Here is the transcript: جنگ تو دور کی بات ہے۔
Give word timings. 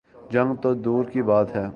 جنگ 0.31 0.55
تو 0.55 0.73
دور 0.73 1.05
کی 1.05 1.21
بات 1.21 1.55
ہے۔ 1.55 1.65